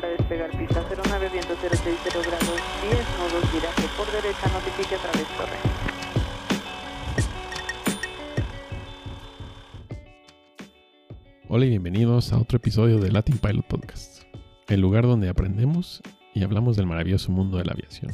[0.00, 5.26] para despegar pista 09 viento 060 grados 10 nudos viraje por derecha notifique a través
[5.36, 5.58] torre.
[11.48, 14.22] Hola y bienvenidos a otro episodio de Latin Pilot Podcast,
[14.68, 16.00] el lugar donde aprendemos
[16.32, 18.12] y hablamos del maravilloso mundo de la aviación.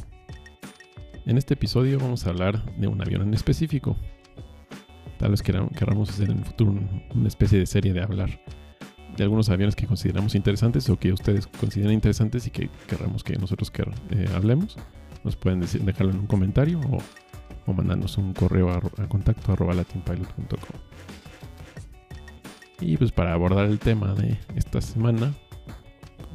[1.27, 3.95] En este episodio vamos a hablar de un avión en específico.
[5.19, 6.73] Tal vez queramos hacer en el futuro
[7.15, 8.41] una especie de serie de hablar
[9.17, 13.37] de algunos aviones que consideramos interesantes o que ustedes consideran interesantes y que querramos que
[13.37, 13.73] nosotros
[14.11, 14.77] eh, hablemos.
[15.23, 16.99] Nos pueden dejarlo en un comentario o,
[17.67, 20.81] o mandarnos un correo a, contacto arroba latinpilot.com.
[22.81, 25.33] Y pues para abordar el tema de esta semana,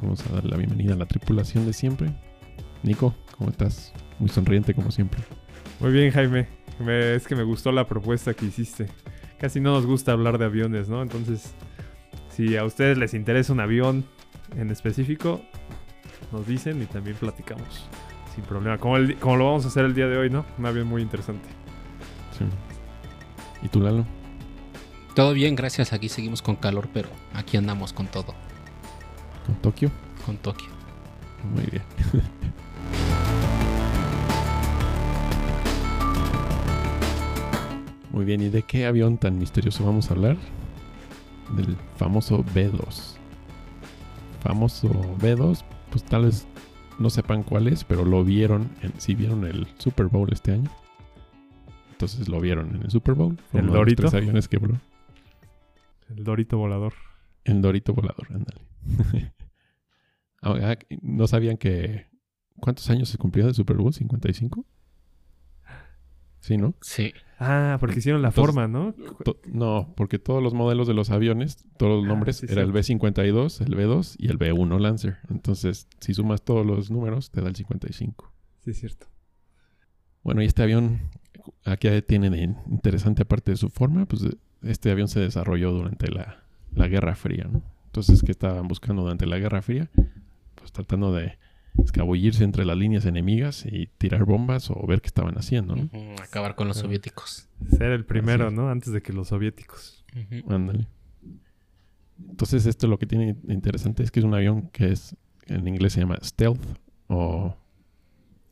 [0.02, 2.12] vamos a dar la bienvenida a la tripulación de siempre.
[2.82, 3.92] Nico, ¿cómo estás?
[4.18, 5.20] Muy sonriente como siempre.
[5.78, 6.48] Muy bien, Jaime.
[7.14, 8.88] es que me gustó la propuesta que hiciste.
[9.38, 11.02] Casi no nos gusta hablar de aviones, ¿no?
[11.02, 11.54] Entonces
[12.30, 14.04] si a ustedes les interesa un avión
[14.56, 15.40] en específico,
[16.32, 17.86] nos dicen y también platicamos.
[18.34, 18.78] Sin problema.
[18.78, 20.46] Como, como lo vamos a hacer el día de hoy, ¿no?
[20.58, 21.48] Un avión muy interesante.
[22.38, 22.44] Sí.
[23.62, 24.06] ¿Y tú, Lalo?
[25.14, 25.92] Todo bien, gracias.
[25.92, 28.34] Aquí seguimos con calor, pero aquí andamos con todo.
[29.46, 29.90] ¿Con Tokio?
[30.24, 30.68] Con Tokio.
[31.52, 31.82] Muy bien.
[38.12, 40.36] Muy bien, ¿y de qué avión tan misterioso vamos a hablar?
[41.56, 43.16] Del famoso B2.
[44.40, 46.46] Famoso B2, pues tal vez
[46.98, 50.70] no sepan cuál es, pero lo vieron, en, si vieron el Super Bowl este año.
[51.92, 53.38] Entonces lo vieron en el Super Bowl.
[53.52, 54.02] El Dorito.
[54.02, 56.94] Tres aviones que El Dorito volador.
[57.44, 59.32] El Dorito volador, ándale.
[60.42, 62.06] Ah, ¿No sabían que...
[62.60, 63.92] ¿Cuántos años se cumplió del Super Bowl?
[63.92, 64.64] ¿55?
[66.40, 66.74] Sí, ¿no?
[66.80, 67.12] Sí.
[67.42, 68.94] Ah, porque hicieron la forma, ¿no?
[69.50, 73.62] No, porque todos los modelos de los aviones, todos los ah, nombres, era el B-52,
[73.66, 75.16] el B-2 y el B-1 Lancer.
[75.30, 78.30] Entonces, si sumas todos los números, te da el 55.
[78.62, 79.06] Sí, es cierto.
[80.22, 81.00] Bueno, y este avión,
[81.64, 84.22] aquí tiene de interesante aparte de su forma, pues
[84.62, 87.62] este avión se desarrolló durante la, la Guerra Fría, ¿no?
[87.86, 89.88] Entonces, ¿qué estaban buscando durante la Guerra Fría?
[90.56, 91.38] Pues tratando de
[91.78, 95.88] escabullirse entre las líneas enemigas y tirar bombas o ver qué estaban haciendo, ¿no?
[96.22, 97.48] Acabar con los soviéticos.
[97.70, 98.70] Ser el primero, ¿no?
[98.70, 100.04] Antes de que los soviéticos.
[100.48, 100.86] Ándale.
[102.28, 105.16] Entonces, esto lo que tiene interesante es que es un avión que es,
[105.46, 106.62] en inglés se llama stealth,
[107.08, 107.56] o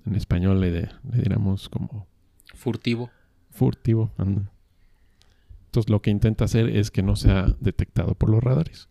[0.06, 2.06] en español le, le diríamos como...
[2.54, 3.10] Furtivo.
[3.50, 8.88] Furtivo, Entonces, lo que intenta hacer es que no sea detectado por los radares.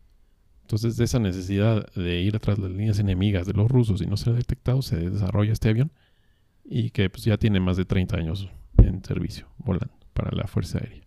[0.68, 4.06] Entonces, de esa necesidad de ir atrás de las líneas enemigas de los rusos y
[4.06, 5.94] no ser detectado, se desarrolla este avión
[6.66, 10.80] y que pues, ya tiene más de 30 años en servicio volando para la Fuerza
[10.80, 11.04] Aérea.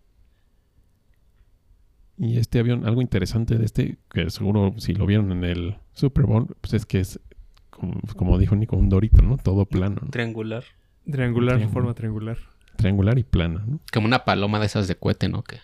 [2.17, 6.25] Y este avión, algo interesante de este, que seguro si lo vieron en el Super
[6.25, 7.19] Bowl, pues es que es,
[7.69, 9.37] como, dijo Nico, un dorito, ¿no?
[9.37, 10.01] Todo plano.
[10.09, 10.63] Triangular.
[11.05, 12.39] Triangular, forma triangular.
[12.77, 13.79] Triangular y plana, ¿no?
[13.93, 15.43] Como una paloma de esas de cohete, ¿no?
[15.43, 15.57] Que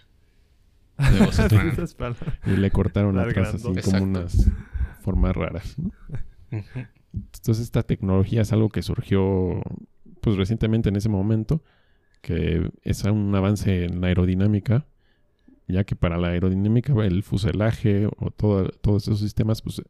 [2.46, 4.50] y le cortaron atrás así como unas
[5.02, 5.76] formas raras.
[6.52, 9.62] Entonces esta tecnología es algo que surgió
[10.22, 11.64] pues recientemente en ese momento,
[12.22, 14.86] que es un avance en la aerodinámica,
[15.68, 19.82] ya que para la aerodinámica el fuselaje o todo, todos esos sistemas pues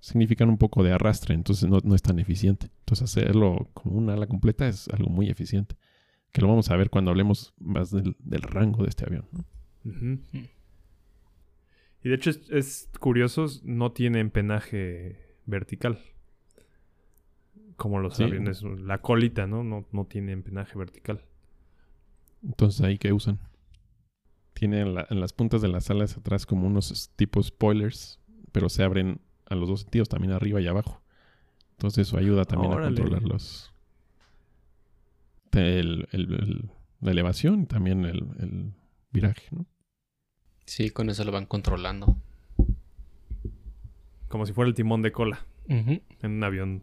[0.00, 2.70] significan un poco de arrastre, entonces no, es tan eficiente.
[2.80, 5.76] Entonces hacerlo como una ala completa es algo muy eficiente,
[6.32, 9.26] que lo vamos a ver cuando hablemos más del, rango de este avión.
[9.84, 10.48] Y
[12.08, 15.98] de hecho es, curioso, no tiene empenaje vertical.
[17.76, 19.64] Como los aviones, la colita, ¿no?
[19.64, 19.86] ¿no?
[19.92, 21.24] No tiene empenaje vertical.
[22.42, 23.38] Entonces ahí qué usan.
[24.54, 28.20] Tiene en, las puntas de las alas atrás como unos tipos spoilers,
[28.52, 31.02] pero se abren a los dos sentidos, también arriba y abajo.
[31.72, 33.72] Entonces eso ayuda también a controlar los...
[35.52, 38.74] la elevación y también el
[39.10, 39.66] viraje, ¿no?
[40.66, 42.16] Sí, con eso lo van controlando.
[44.28, 45.44] Como si fuera el timón de cola.
[45.66, 46.82] En un avión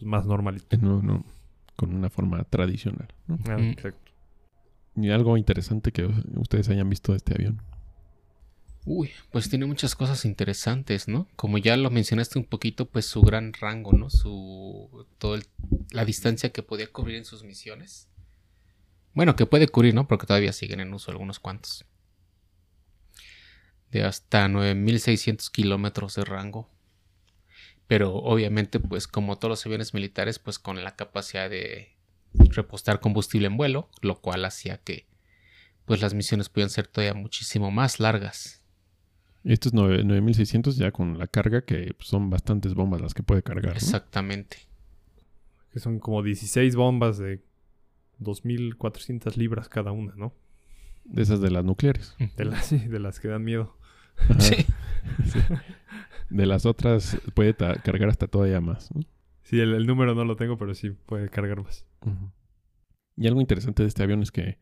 [0.00, 0.76] más normalito.
[0.78, 1.24] No, no.
[1.76, 3.08] Con una forma tradicional.
[3.26, 3.38] ¿no?
[3.48, 4.12] Ah, exacto.
[4.96, 7.62] Y algo interesante que ustedes hayan visto de este avión.
[8.84, 11.28] Uy, pues tiene muchas cosas interesantes, ¿no?
[11.36, 14.08] Como ya lo mencionaste un poquito, pues su gran rango, ¿no?
[14.08, 15.38] Su todo
[15.90, 18.07] la distancia que podía cubrir en sus misiones.
[19.14, 20.06] Bueno, que puede cubrir, ¿no?
[20.06, 21.84] Porque todavía siguen en uso algunos cuantos.
[23.90, 26.70] De hasta 9600 kilómetros de rango.
[27.86, 31.96] Pero obviamente, pues como todos los aviones militares, pues con la capacidad de
[32.34, 35.06] repostar combustible en vuelo, lo cual hacía que
[35.86, 38.62] pues las misiones pudieran ser todavía muchísimo más largas.
[39.42, 43.72] Estos 9- 9600 ya con la carga, que son bastantes bombas las que puede cargar.
[43.72, 43.78] ¿no?
[43.78, 44.58] Exactamente.
[45.72, 47.40] Que son como 16 bombas de
[48.20, 50.34] 2.400 libras cada una, ¿no?
[51.04, 52.16] De esas de las nucleares.
[52.36, 53.76] De las, sí, de las que dan miedo.
[54.38, 54.56] Sí.
[55.24, 55.38] Sí.
[56.28, 58.94] De las otras puede cargar hasta todavía más.
[58.94, 59.02] ¿no?
[59.42, 61.86] Sí, el, el número no lo tengo, pero sí puede cargar más.
[63.16, 64.58] Y algo interesante de este avión es que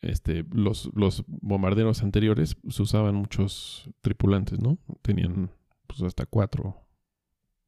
[0.00, 4.78] este, los, los bombarderos anteriores pues, usaban muchos tripulantes, ¿no?
[5.02, 5.50] Tenían
[5.86, 6.76] pues, hasta cuatro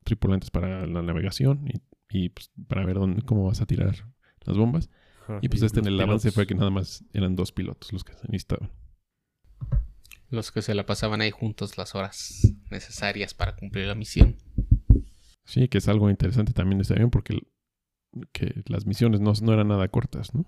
[0.05, 3.97] tripulantes para la navegación y, y, pues, para ver dónde, cómo vas a tirar
[4.45, 4.91] las bombas.
[5.23, 7.93] Ajá, Y pues este en los el avance fue que nada más eran dos pilotos
[7.93, 8.71] los que se necesitaban.
[10.31, 14.37] Los que se la pasaban ahí juntos las horas necesarias para cumplir la misión.
[15.45, 17.39] Sí, que es algo interesante también de este avión porque
[18.33, 20.47] que las misiones no, no eran nada cortas, ¿no?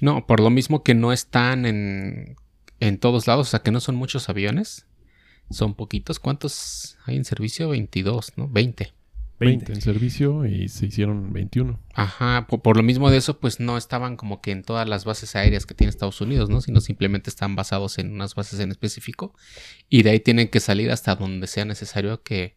[0.00, 2.36] No, por lo mismo que no están en,
[2.80, 4.86] en todos lados, o sea que no son muchos aviones.
[5.50, 6.18] Son poquitos.
[6.18, 7.68] ¿Cuántos hay en servicio?
[7.70, 8.48] 22, ¿no?
[8.48, 8.92] 20.
[9.46, 11.78] 20 en servicio y se hicieron 21.
[11.94, 15.04] Ajá, por, por lo mismo de eso, pues no estaban como que en todas las
[15.04, 16.60] bases aéreas que tiene Estados Unidos, ¿no?
[16.60, 19.34] Sino simplemente están basados en unas bases en específico.
[19.88, 22.56] Y de ahí tienen que salir hasta donde sea necesario que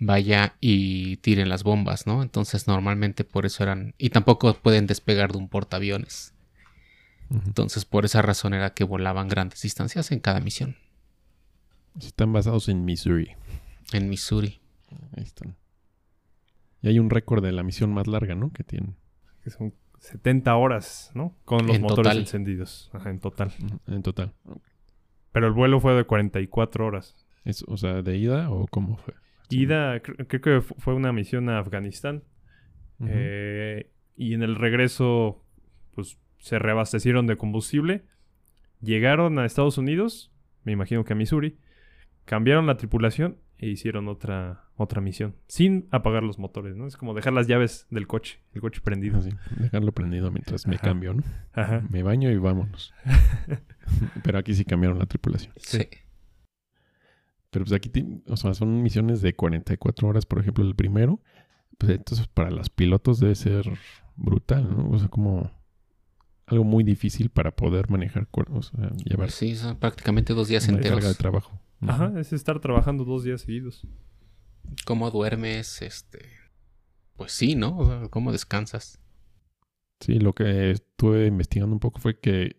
[0.00, 2.22] vaya y tiren las bombas, ¿no?
[2.22, 3.94] Entonces normalmente por eso eran...
[3.98, 6.34] Y tampoco pueden despegar de un portaaviones.
[7.30, 10.76] Entonces por esa razón era que volaban grandes distancias en cada misión.
[12.00, 13.32] Están basados en Missouri.
[13.92, 14.60] En Missouri.
[15.16, 15.56] Ahí están.
[16.82, 18.52] Y hay un récord de la misión más larga, ¿no?
[18.52, 18.96] Que tienen.
[19.44, 21.36] Que son 70 horas, ¿no?
[21.44, 22.18] Con los En motores total.
[22.18, 22.90] encendidos.
[22.92, 23.52] Ajá, en total.
[23.86, 24.32] En total.
[25.32, 27.16] Pero el vuelo fue de 44 horas.
[27.44, 29.14] Es, o sea, ¿de ida o cómo fue?
[29.50, 32.22] Ida, cre- creo que fu- fue una misión a Afganistán.
[33.06, 35.44] Eh, y en el regreso,
[35.94, 38.04] pues se reabastecieron de combustible.
[38.80, 40.32] Llegaron a Estados Unidos,
[40.64, 41.58] me imagino que a Missouri.
[42.24, 45.36] Cambiaron la tripulación e hicieron otra, otra misión.
[45.46, 46.86] Sin apagar los motores, ¿no?
[46.86, 49.18] Es como dejar las llaves del coche, el coche prendido.
[49.18, 50.84] Así, dejarlo prendido mientras me Ajá.
[50.86, 51.22] cambio, ¿no?
[51.52, 51.82] Ajá.
[51.90, 52.94] Me baño y vámonos.
[54.22, 55.52] Pero aquí sí cambiaron la tripulación.
[55.58, 55.86] Sí.
[57.50, 57.90] Pero pues aquí,
[58.28, 61.20] o sea, son misiones de 44 horas, por ejemplo, el primero.
[61.76, 63.64] Pues entonces para los pilotos debe ser
[64.16, 64.88] brutal, ¿no?
[64.90, 65.50] O sea, como
[66.46, 70.78] algo muy difícil para poder manejar, o sea, llevar Sí, son prácticamente dos días una
[70.78, 70.98] enteros.
[70.98, 71.60] carga de trabajo.
[71.80, 73.86] Ajá, es estar trabajando dos días seguidos.
[74.86, 75.82] ¿Cómo duermes?
[75.82, 76.30] Este.
[77.16, 78.08] Pues sí, ¿no?
[78.10, 78.98] ¿Cómo descansas?
[80.00, 82.56] Sí, lo que estuve investigando un poco fue que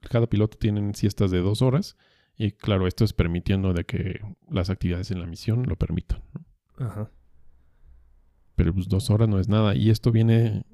[0.00, 1.96] cada piloto tienen siestas de dos horas
[2.36, 6.22] y claro, esto es permitiendo de que las actividades en la misión lo permitan.
[6.32, 6.86] ¿no?
[6.86, 7.10] Ajá.
[8.56, 10.64] Pero pues dos horas no es nada y esto viene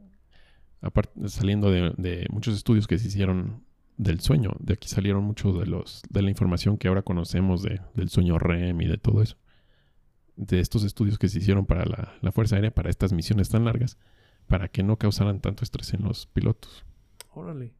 [0.80, 3.65] aparte saliendo de, de muchos estudios que se hicieron
[3.96, 4.52] del sueño.
[4.58, 8.38] De aquí salieron muchos de los de la información que ahora conocemos de, del sueño
[8.38, 9.36] REM y de todo eso.
[10.36, 13.64] De estos estudios que se hicieron para la, la Fuerza Aérea, para estas misiones tan
[13.64, 13.98] largas,
[14.46, 16.84] para que no causaran tanto estrés en los pilotos.
[17.32, 17.72] Órale.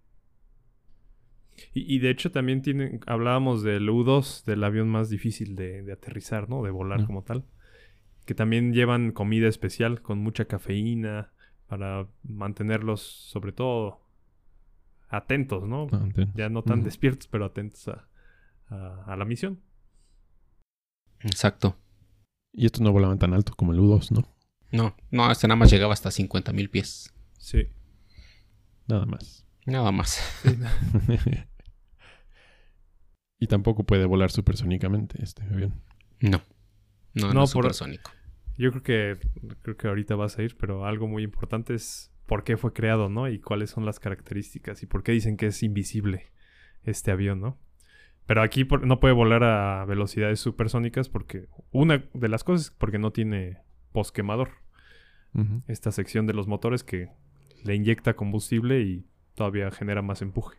[1.72, 5.92] Y, y de hecho también tienen, hablábamos del U-2, del avión más difícil de, de
[5.92, 6.62] aterrizar, ¿no?
[6.62, 7.06] De volar No.
[7.06, 7.44] como tal.
[8.24, 11.32] Que también llevan comida especial con mucha cafeína
[11.66, 14.00] para mantenerlos, sobre todo,
[15.08, 15.87] atentos, ¿no?
[16.35, 18.08] Ya no tan despiertos, pero atentos a,
[18.69, 19.61] a- a la misión.
[21.20, 21.77] Exacto.
[22.53, 24.29] Y estos no volaban tan alto como el U2, ¿no?
[24.72, 27.15] No, no, este nada más llegaba hasta 50 mil pies.
[27.39, 27.69] Sí.
[28.89, 29.46] Nada más.
[29.67, 30.20] Nada más.
[33.39, 35.82] y tampoco puede volar supersónicamente este avión.
[36.20, 36.43] No.
[37.15, 38.10] No, no, No, por- supersónico.
[38.58, 39.19] Yo creo que
[39.63, 43.08] creo que ahorita vas a ir, pero algo muy importante es por qué fue creado,
[43.08, 43.28] ¿no?
[43.28, 46.26] Y cuáles son las características y por qué dicen que es invisible
[46.84, 47.58] este avión, ¿no?
[48.26, 52.70] Pero aquí por- no puede volar a velocidades supersónicas porque una de las cosas es
[52.72, 53.58] porque no tiene
[53.92, 54.50] posquemador.
[55.34, 55.62] Ujú.
[55.68, 57.10] Esta sección de los motores que
[57.62, 60.58] le inyecta combustible y todavía genera más empuje.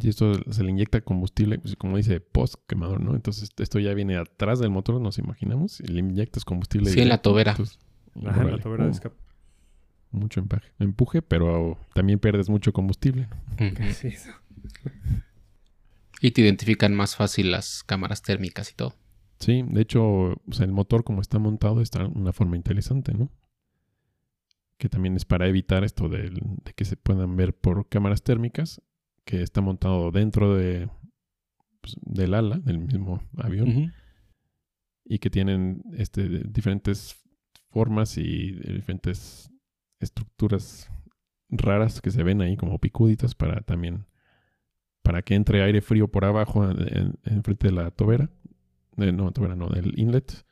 [0.00, 3.16] Y esto se le inyecta combustible, pues, como dice, post quemador, ¿no?
[3.16, 6.90] Entonces esto ya viene atrás del motor, nos imaginamos, y le inyectas combustible.
[6.90, 7.50] Sí, en la tobera.
[7.52, 7.78] entonces,
[8.24, 9.16] Ajá, en la tobera de escape.
[10.10, 10.72] Mucho empaje.
[10.78, 13.28] empuje, pero también pierdes mucho combustible.
[13.58, 13.66] ¿no?
[13.66, 13.76] Ujú.
[13.94, 14.30] Sí, eso.
[16.20, 18.94] Y te identifican más fácil las cámaras térmicas y todo.
[19.38, 23.14] Sí, de hecho, o sea, el motor como está montado está de una forma interesante,
[23.14, 23.30] ¿no?
[24.78, 28.82] Que también es para evitar esto del- de, que se puedan ver por cámaras térmicas,
[29.24, 30.90] que está montado dentro de
[31.80, 33.92] pues, del ala del mismo avión
[35.04, 37.16] y que tienen este diferentes
[37.70, 39.50] formas y diferentes
[40.00, 40.90] estructuras
[41.50, 44.06] raras que se ven ahí como picuditas para también
[45.08, 48.28] para que entre aire frío por abajo en, en frente de la tobera.
[48.94, 50.44] No, tobera no, del inlet.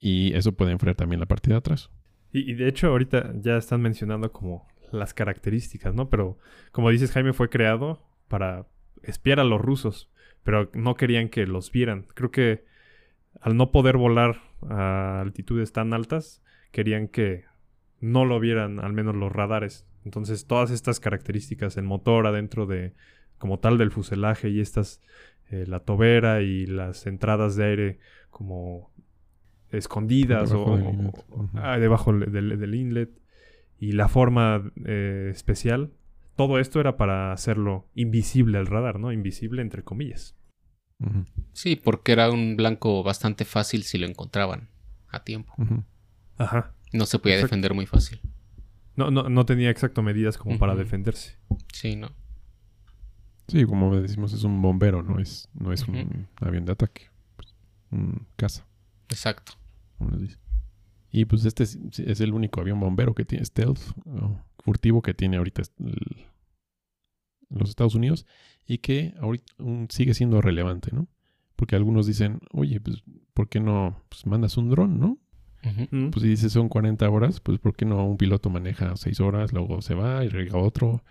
[0.00, 1.90] Y eso puede enfriar también la parte de atrás.
[2.32, 6.10] Y, y de hecho ahorita ya están mencionando como las características, ¿no?
[6.10, 6.38] Pero
[6.72, 8.66] como dices, Jaime fue creado para
[9.04, 10.10] espiar a los rusos,
[10.42, 12.08] pero no querían que los vieran.
[12.14, 12.64] Creo que
[13.40, 17.44] al no poder volar a altitudes tan altas, querían que
[18.00, 19.86] no lo vieran al menos los radares.
[20.04, 22.94] Entonces todas estas características, el motor adentro de
[23.38, 25.02] como tal del fuselaje y estas,
[25.50, 27.98] eh, la tobera y las entradas de aire
[28.30, 28.90] como
[29.70, 31.12] escondidas Debajo o, del
[31.54, 33.10] ah, debajo del, del inlet
[33.78, 35.92] y la forma eh, especial.
[36.36, 39.12] Todo esto era para hacerlo invisible al radar, ¿no?
[39.12, 40.36] Invisible entre comillas.
[41.52, 44.68] Sí, porque era un blanco bastante fácil si lo encontraban
[45.08, 45.54] a tiempo.
[46.38, 46.75] Ajá.
[46.92, 47.48] No se podía Exacto.
[47.54, 48.20] defender muy fácil.
[48.94, 51.36] No, no, no tenía exacto medidas como para defenderse.
[51.72, 52.10] Sí, ¿no?
[53.48, 57.10] Sí, como decimos, es un bombero, no es, no es un avión de ataque.
[57.36, 57.54] Pues,
[57.90, 58.66] un caza,
[59.08, 59.52] Exacto.
[59.98, 60.38] como les dice.
[61.10, 63.80] Y pues este es, es el único avión bombero que tiene stealth,
[64.58, 66.26] furtivo que tiene ahorita el-
[67.48, 68.26] los Estados Unidos
[68.66, 71.06] y que ahorita un- sigue siendo relevante, ¿no?
[71.54, 73.02] Porque algunos dicen, oye, pues,
[73.32, 75.18] ¿por qué no pues, mandas un dron, no?
[76.10, 79.52] Pues si dices son 40 horas, pues ¿por qué no un piloto maneja 6 horas,
[79.52, 81.02] luego se va y llega otro?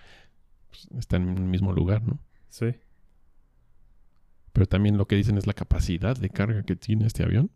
[0.70, 2.20] Pues, está en el mismo lugar, ¿no?
[2.50, 2.68] Sí.
[4.54, 7.52] Pero también lo que dicen es la capacidad de carga que tiene este avión.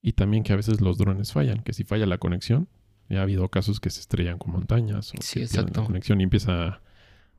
[0.00, 2.68] Y también que a veces los drones fallan, que si falla la conexión,
[3.08, 5.80] ya ha habido casos que se estrellan con montañas o Sí, que pierden exacto.
[5.80, 6.82] la conexión y empieza a,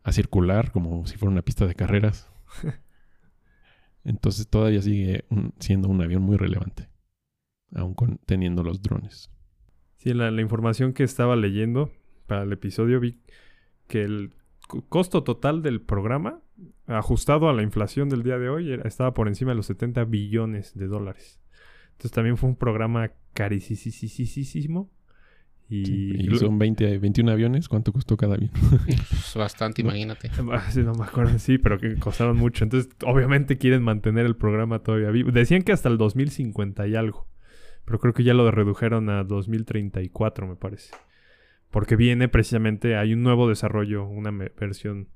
[0.04, 2.30] a circular como si fuera una pista de carreras.
[4.04, 6.90] Entonces todavía sigue un- siendo un avión muy relevante,
[7.75, 9.30] aún con, teniendo los drones.
[9.98, 11.92] Sí, la, la información que estaba leyendo
[12.27, 13.20] para el episodio vi
[13.88, 14.34] que el
[14.68, 16.42] co- costo total del programa,
[16.88, 20.03] ajustado a la inflación del día de hoy, era- estaba por encima de los 70
[20.06, 21.39] billones de dólares.
[21.92, 24.89] Entonces también fue un programa carísimo.
[25.70, 27.68] Y, Sí, y lo- son 20, 21 aviones.
[27.70, 28.51] ¿Cuánto costó cada avión?
[28.86, 30.30] Pues bastante, imagínate.
[30.51, 32.63] Ah, sí, no me acuerdo, sí, pero que costaron mucho.
[32.63, 35.32] Entonces, obviamente quieren mantener el programa todavía vivo.
[35.32, 37.27] Decían que hasta el 2050 y algo.
[37.86, 40.94] Pero creo que ya lo redujeron a 2034, me parece.
[41.70, 45.10] Porque viene precisamente, hay un nuevo desarrollo, una versión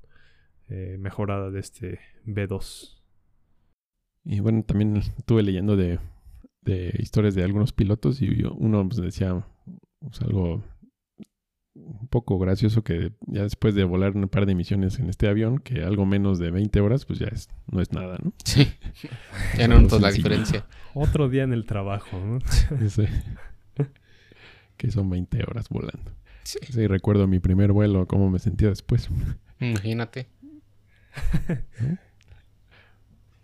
[0.68, 3.00] eh, mejorada de este B2.
[4.24, 5.98] Y bueno, también estuve leyendo de,
[6.62, 9.46] de historias de algunos pilotos y uno pues, decía
[10.00, 10.62] pues, algo
[11.86, 15.58] un poco gracioso que ya después de volar un par de misiones en este avión,
[15.58, 18.32] que algo menos de 20 horas, pues ya es, no es nada, ¿no?
[18.44, 18.66] Sí.
[19.58, 20.66] Ya no notas la diferencia.
[20.94, 22.38] Otro día en el trabajo, ¿no?
[22.84, 23.08] Ese-
[24.76, 26.12] que son 20 horas volando.
[26.44, 26.58] Sí.
[26.70, 29.08] Sí, recuerdo mi primer vuelo, cómo me sentía después.
[29.60, 30.28] Imagínate.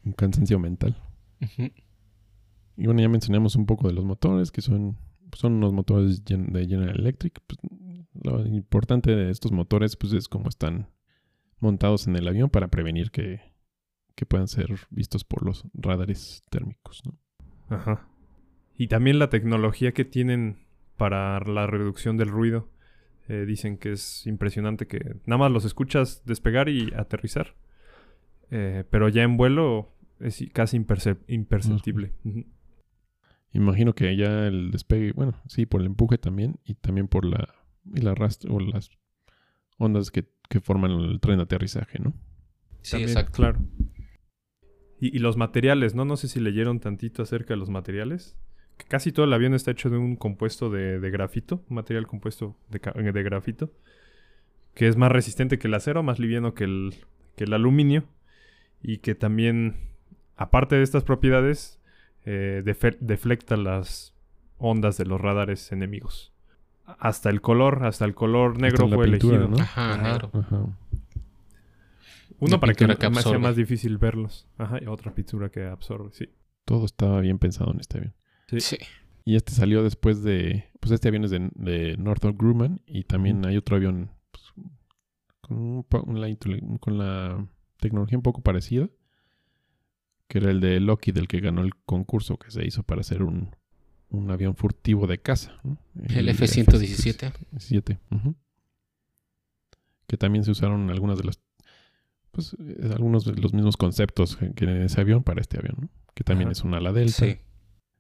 [0.05, 0.97] Un cansancio mental.
[2.77, 4.97] Y bueno, ya mencionamos un poco de los motores, que son,
[5.33, 7.41] son unos motores de General Electric.
[7.47, 7.59] Pues,
[8.23, 10.89] lo importante de estos motores pues, es cómo están
[11.59, 13.41] montados en el avión para prevenir que,
[14.15, 17.03] que puedan ser vistos por los radares térmicos.
[17.05, 17.19] ¿no?
[17.69, 18.09] Ajá.
[18.77, 20.67] Y también la tecnología que tienen
[20.97, 22.69] para la reducción del ruido.
[23.29, 27.55] eh, dicen que es impresionante que nada más los escuchas despegar y aterrizar.
[28.51, 32.13] Eh, pero ya en vuelo es casi impercep- imperceptible.
[33.53, 37.49] Imagino que ya el despegue, bueno, sí, por el empuje también y también por la,
[38.07, 38.91] arrastre o las
[39.79, 42.15] ondas que, que forman el tren de aterrizaje, ¿no?
[42.83, 43.33] Sí, También, exacto.
[43.33, 43.61] Claro.
[45.01, 46.05] Y, y los materiales, ¿no?
[46.05, 48.37] No sé si leyeron tantito acerca de los materiales.
[48.77, 52.07] Que casi todo el avión está hecho de un compuesto de, de grafito, un material
[52.07, 53.73] compuesto de, grafito,
[54.75, 56.95] que es más resistente que el acero, más liviano que el,
[57.37, 58.05] que el aluminio,
[58.83, 59.77] y que también,
[60.37, 61.81] aparte de estas propiedades,
[62.25, 62.63] eh,
[63.01, 64.15] deflecta las
[64.59, 66.34] ondas de los radares enemigos.
[66.87, 69.49] Hasta el color, hasta el color negro fue pintura, elegido.
[69.49, 69.63] ¿no?
[69.63, 70.03] Ajá, Ajá.
[70.03, 70.31] negro.
[70.35, 70.67] Ajá.
[72.41, 74.47] Uno para que, que me sea más difícil verlos.
[74.59, 76.29] Ajá, y otra pintura que absorbe, sí.
[76.65, 78.15] Todo estaba bien pensado en este avión.
[78.49, 78.61] Sí.
[78.61, 78.79] Sí.
[79.25, 80.71] Y este salió después de.
[80.81, 82.83] Pues este avión es de, de Northrop Grumman.
[82.87, 84.45] Y también hay otro avión pues,
[85.41, 86.29] con, un la,
[86.81, 87.47] con la
[87.79, 88.89] tecnología un poco parecida.
[90.29, 93.23] Que era el de Lockheed, el que ganó el concurso que se hizo para hacer
[93.23, 93.55] un,
[94.15, 95.53] un avión furtivo de caza.
[95.65, 95.79] ¿no?
[96.09, 97.27] El F-117.
[97.27, 98.35] F-117, ujú.
[100.07, 101.41] Que también se usaron algunas de las.
[102.31, 105.89] Pues eh, algunos de los mismos conceptos que en ese avión para este avión, ¿no?
[106.15, 107.39] Que también es un ala delta Sí.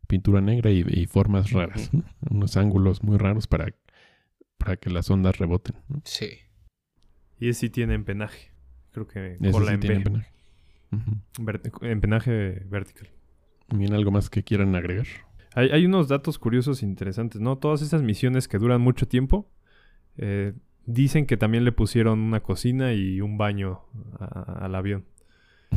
[0.06, 2.04] pintura negra y, y formas raras, ¿no?
[2.30, 3.75] unos ángulos muy raros para,
[4.59, 5.76] para que las ondas reboten.
[5.88, 6.00] ¿no?
[6.04, 6.30] Sí.
[7.40, 8.52] Y ese sí tiene empenaje.
[8.92, 10.30] Creo que Ese cola sí en tiene empenaje.
[11.83, 13.09] Empenaje vertical.
[13.75, 15.06] Bien, algo más que quieran agregar.
[15.54, 17.56] Hay, hay unos datos curiosos e interesantes, ¿no?
[17.58, 19.49] Todas esas misiones que duran mucho tiempo,
[20.16, 20.52] eh,
[20.87, 23.80] dicen que también le pusieron una cocina y un baño
[24.18, 25.04] a- al avión.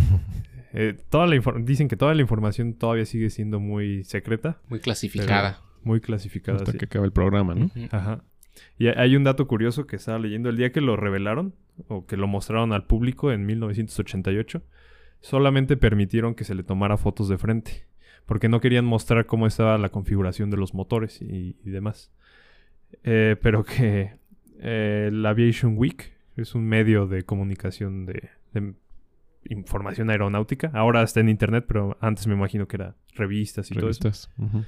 [0.73, 5.61] Eh, toda la dicen que toda la información todavía sigue siendo muy secreta, Muy clasificada.
[5.81, 6.57] muy clasificada.
[6.59, 6.77] Hasta sí.
[6.77, 7.71] que acabe el programa, ¿no?
[7.89, 8.21] Ajá.
[8.77, 10.49] Y hay- hay un dato curioso que estaba leyendo.
[10.49, 11.55] El día que lo revelaron,
[11.87, 14.61] o que lo mostraron al público en 1988,
[15.21, 17.87] solamente permitieron que se le tomara fotos de frente.
[18.27, 22.11] Porque no querían mostrar cómo estaba la configuración de los motores y, y demás.
[23.03, 24.11] Eh, pero que
[24.59, 28.73] eh, el Aviation Week es un medio de comunicación de, de
[29.49, 30.69] información aeronáutica.
[30.73, 34.29] Ahora está en internet, pero antes me imagino que era revistas y todo eso Revistas.
[34.37, 34.63] Ujú.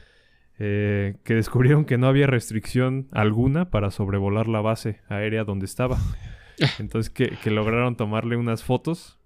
[0.58, 5.98] eh, que descubrieron que no había restricción alguna para sobrevolar la base aérea donde estaba.
[6.80, 9.20] Entonces que, que lograron tomarle unas fotos.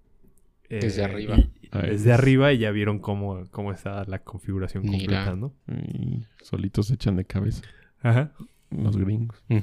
[0.70, 1.36] eh, Desde arriba.
[1.38, 2.20] y- Ahí desde es.
[2.20, 5.26] arriba y ya vieron cómo, cómo está la configuración Mira.
[5.26, 5.54] completa, ¿no?
[5.68, 7.64] Y solitos se echan de cabeza.
[8.02, 8.32] Ajá.
[8.70, 9.44] Los gringos.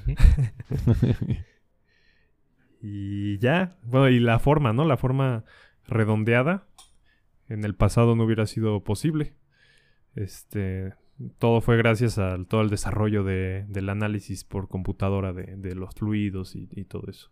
[2.82, 4.84] Y ya, bueno, y la forma, ¿no?
[4.86, 5.44] La forma
[5.86, 6.66] redondeada
[7.48, 9.34] en el pasado no hubiera sido posible.
[10.14, 10.94] Este,
[11.38, 15.94] todo fue gracias a todo el desarrollo de- del análisis por computadora de, de los
[15.94, 17.30] fluidos y, y todo eso.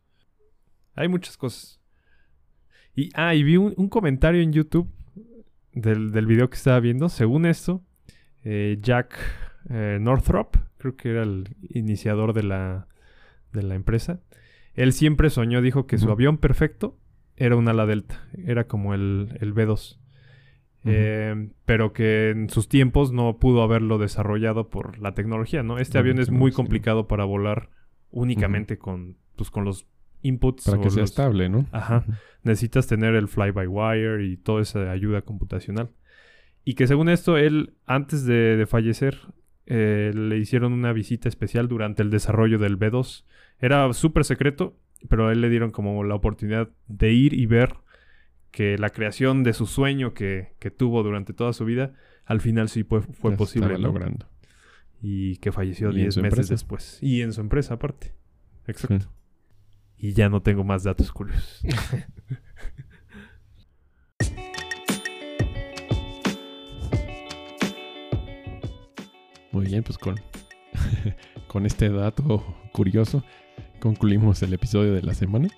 [0.95, 1.78] Hay muchas cosas.
[2.99, 4.90] Y, ah, y vi un, un comentario en YouTube
[5.73, 7.09] del, del video que estaba viendo.
[7.09, 7.85] Según esto,
[8.43, 9.17] eh, Jack
[9.71, 12.88] eh, Northrop, creo que era el iniciador de la,
[13.52, 14.19] de la empresa,
[14.75, 16.99] él siempre soñó, dijo que su avión perfecto
[17.37, 20.00] era un ala delta, era como el, el B2.
[20.85, 25.78] Eh, pero que en sus tiempos no pudo haberlo desarrollado por la tecnología, ¿no?
[25.78, 27.71] Este avión es muy complicado para volar
[28.11, 29.87] únicamente con, pues, con los
[30.23, 30.65] inputs.
[30.65, 31.67] Para que sea estable, ¿no?
[31.73, 32.05] Ajá.
[32.43, 35.91] Necesitas tener el fly-by-wire y toda esa ayuda computacional.
[36.65, 39.19] Y que según esto, él, antes de, de fallecer,
[39.66, 43.25] eh, le hicieron una visita especial durante el desarrollo del B2.
[43.61, 44.77] Era súper secreto,
[45.09, 47.75] pero a él le dieron como la oportunidad de ir y ver
[48.51, 52.69] que la creación de su sueño que, que tuvo durante toda su vida, al final
[52.69, 53.01] sí fue,
[53.37, 53.79] posible.
[53.79, 54.27] logrando.
[55.01, 56.55] Y que falleció Y en 10 su meses empresa.
[56.55, 56.99] después.
[57.03, 58.14] Y en su empresa aparte.
[58.66, 59.07] Exacto.
[59.99, 61.63] Y ya no tengo más datos curiosos.
[69.51, 70.15] Muy bien, pues con,
[71.49, 73.25] con este dato curioso
[73.81, 75.49] concluimos el episodio de la semana.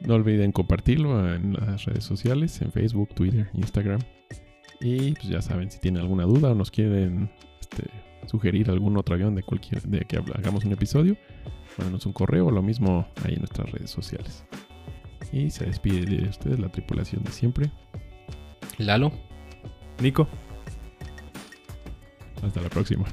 [0.00, 4.00] No olviden compartirlo en las redes sociales, en Facebook, Twitter, Instagram.
[4.80, 7.30] Y pues ya saben, si tienen alguna duda o nos quieren
[7.60, 7.84] este,
[8.26, 11.16] sugerir algún otro avión de cualquier de que hagamos un episodio,
[11.78, 14.44] mándanos un correo o lo mismo ahí en nuestras redes sociales.
[15.32, 17.70] Y se despide de ustedes la tripulación de siempre.
[18.78, 19.12] Lalo.
[20.00, 20.28] Nico.
[22.42, 23.06] Hasta la próxima.